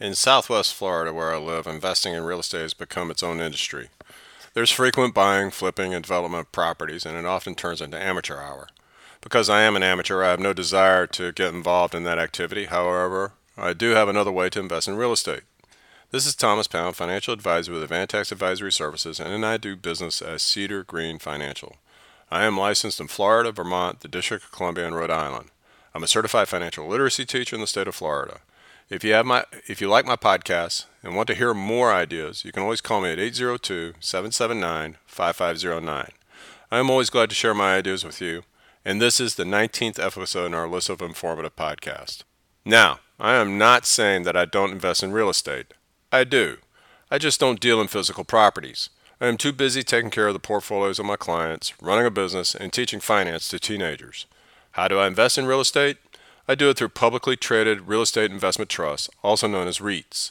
[0.00, 3.90] In southwest Florida, where I live, investing in real estate has become its own industry.
[4.54, 8.68] There's frequent buying, flipping, and development of properties, and it often turns into amateur hour.
[9.20, 12.64] Because I am an amateur, I have no desire to get involved in that activity.
[12.64, 15.42] However, I do have another way to invest in real estate.
[16.10, 20.40] This is Thomas Pound, financial advisor with Avantax Advisory Services, and I do business as
[20.42, 21.76] Cedar Green Financial.
[22.30, 25.50] I am licensed in Florida, Vermont, the District of Columbia, and Rhode Island.
[25.94, 28.40] I'm a certified financial literacy teacher in the state of Florida.
[28.88, 32.46] If you have my if you like my podcast and want to hear more ideas,
[32.46, 36.10] you can always call me at 802-779-5509.
[36.72, 38.44] I am always glad to share my ideas with you,
[38.86, 42.22] and this is the 19th episode in our list of informative podcasts.
[42.64, 45.74] Now, I am not saying that I don't invest in real estate.
[46.10, 46.56] I do.
[47.10, 48.88] I just don't deal in physical properties.
[49.20, 52.54] I am too busy taking care of the portfolios of my clients, running a business,
[52.54, 54.24] and teaching finance to teenagers.
[54.72, 55.98] How do I invest in real estate?
[56.48, 60.30] I do it through publicly traded real estate investment trusts, also known as REITs.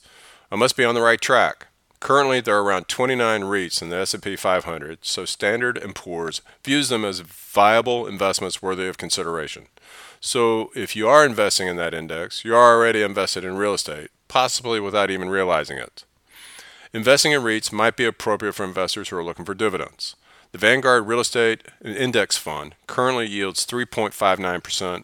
[0.52, 1.68] I must be on the right track.
[2.00, 6.88] Currently, there are around 29 REITs in the S&P 500, so Standard & Poor's views
[6.90, 9.68] them as viable investments worthy of consideration.
[10.22, 14.12] So, if you are investing in that index, you are already invested in real estate,
[14.28, 16.06] possibly without even realizing it.
[16.94, 20.16] Investing in REITs might be appropriate for investors who are looking for dividends.
[20.52, 25.04] The Vanguard Real Estate Index Fund currently yields 3.59%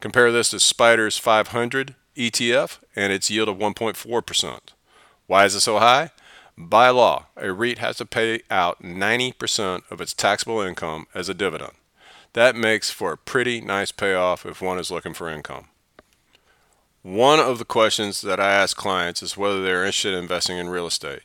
[0.00, 4.58] Compare this to SPDR's 500 ETF and its yield of 1.4%.
[5.26, 6.10] Why is it so high?
[6.56, 11.34] By law, a REIT has to pay out 90% of its taxable income as a
[11.34, 11.72] dividend.
[12.34, 15.66] That makes for a pretty nice payoff if one is looking for income.
[17.02, 20.68] One of the questions that I ask clients is whether they're interested in investing in
[20.68, 21.22] real estate.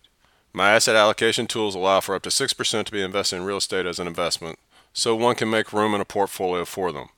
[0.53, 3.86] My asset allocation tools allow for up to 6% to be invested in real estate
[3.86, 4.58] as an investment,
[4.94, 7.09] so one can make room in a portfolio for them.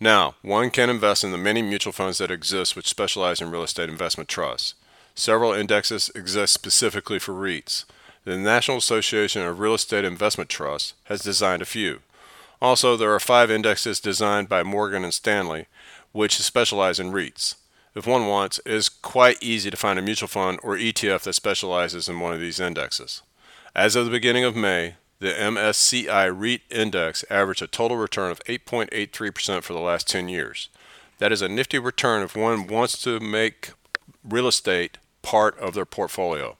[0.00, 3.62] Now, one can invest in the many mutual funds that exist which specialize in real
[3.62, 4.74] estate investment trusts.
[5.20, 7.84] Several indexes exist specifically for REITs.
[8.24, 12.00] The National Association of Real Estate Investment Trusts has designed a few.
[12.62, 15.66] Also, there are five indexes designed by Morgan and Stanley,
[16.12, 17.56] which specialize in REITs.
[17.94, 21.34] If one wants, it is quite easy to find a mutual fund or ETF that
[21.34, 23.20] specializes in one of these indexes.
[23.76, 28.42] As of the beginning of May, the MSCI REIT index averaged a total return of
[28.44, 30.70] 8.83% for the last 10 years.
[31.18, 33.72] That is a nifty return if one wants to make
[34.24, 36.56] real estate part of their portfolio.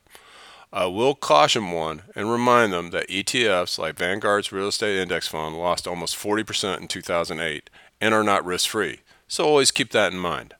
[0.72, 5.56] I will caution one and remind them that ETFs like Vanguard's Real Estate Index Fund
[5.56, 7.68] lost almost 40% in 2008
[8.00, 10.54] and are not risk free, so always keep that in mind.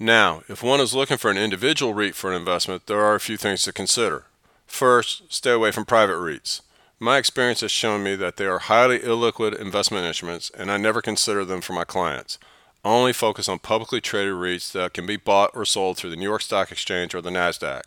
[0.00, 3.20] Now, if one is looking for an individual REIT for an investment, there are a
[3.20, 4.24] few things to consider.
[4.66, 6.60] First, stay away from private REITs.
[7.00, 11.00] My experience has shown me that they are highly illiquid investment instruments, and I never
[11.00, 12.38] consider them for my clients.
[12.84, 16.28] Only focus on publicly traded REITs that can be bought or sold through the New
[16.28, 17.82] York Stock Exchange or the NASDAQ.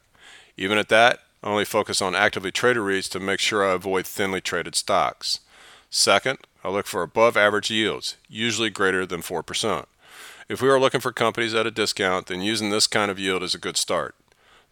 [0.58, 4.06] Even at that, I only focus on actively traded REITs to make sure I avoid
[4.06, 5.40] thinly traded stocks.
[5.90, 9.86] Second, I look for above average yields, usually greater than 4%.
[10.48, 13.42] If we are looking for companies at a discount, then using this kind of yield
[13.42, 14.16] is a good start.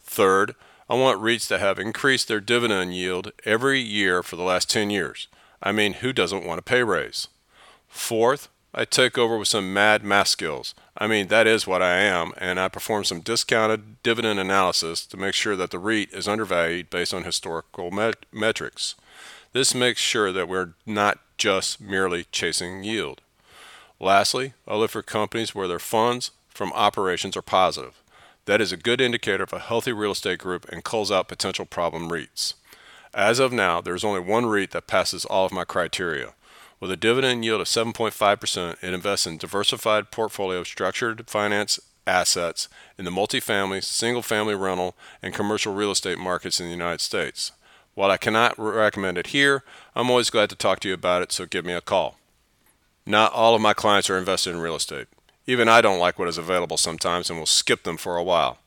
[0.02, 0.54] Third,
[0.90, 4.90] I want REITs to have increased their dividend yield every year for the last 10
[4.90, 5.28] years.
[5.64, 7.28] I mean, who doesn't want a pay raise?
[7.88, 10.76] Fourth, I take over with some mad math skills.
[10.96, 15.18] I mean, that is what I am, and I perform some discounted dividend analysis to
[15.18, 18.94] make sure that the REIT is undervalued based on historical met- metrics.
[19.54, 23.22] This makes sure that we're not just merely chasing yield.
[24.00, 28.02] Lastly, I look for companies where their funds from operations are positive.
[28.46, 31.66] That is a good indicator of a healthy real estate group and calls out potential
[31.66, 32.54] problem REITs.
[33.14, 36.34] As of now, there is only one REIT that passes all of my criteria.
[36.80, 42.70] With a dividend yield of 7.5%, it invests in diversified portfolio of structured finance assets
[42.98, 47.52] in the multifamily, single family rental, and commercial real estate markets in the United States.
[47.96, 49.64] While I cannot recommend it here,
[49.94, 52.18] I'm always glad to talk to you about it, so give me a call.
[53.06, 55.08] Not all of my clients are invested in real estate.
[55.46, 58.60] Even I don't like what is available sometimes and will skip them for a while.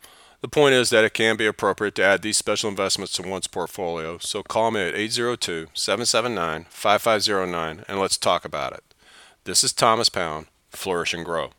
[0.42, 3.46] The point is that it can be appropriate to add these special investments to one's
[3.46, 8.82] portfolio, so call me at 802 779 5509 and let's talk about it.
[9.44, 11.50] This is Thomas Pound, Flourish and Grow.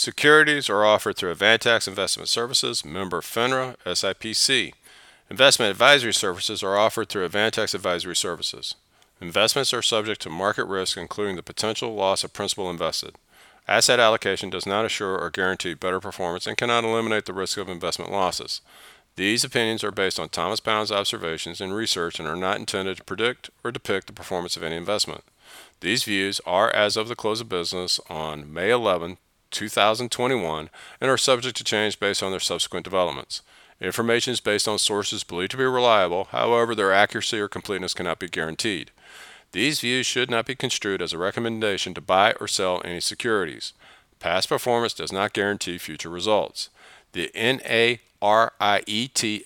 [0.00, 4.72] Securities are offered through Avantax Investment Services, member FINRA, SIPC.
[5.28, 8.76] Investment advisory services are offered through Avantax Advisory Services.
[9.20, 13.16] Investments are subject to market risk, including the potential loss of principal invested.
[13.68, 17.68] Asset allocation does not assure or guarantee better performance and cannot eliminate the risk of
[17.68, 18.62] investment losses.
[19.16, 23.04] These opinions are based on Thomas Pound's observations and research and are not intended to
[23.04, 25.24] predict or depict the performance of any investment.
[25.80, 29.18] These views are as of the close of business on May 11,
[29.50, 30.70] 2021,
[31.00, 33.42] and are subject to change based on their subsequent developments.
[33.80, 38.18] Information is based on sources believed to be reliable, however, their accuracy or completeness cannot
[38.18, 38.90] be guaranteed.
[39.52, 43.72] These views should not be construed as a recommendation to buy or sell any securities.
[44.20, 46.68] Past performance does not guarantee future results.
[47.12, 47.98] The NAREIT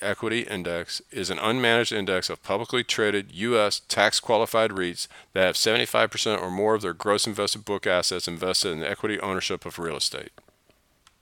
[0.02, 3.80] Equity Index is an unmanaged index of publicly traded U.S.
[3.88, 8.72] tax qualified REITs that have 75% or more of their gross invested book assets invested
[8.72, 10.30] in the equity ownership of real estate.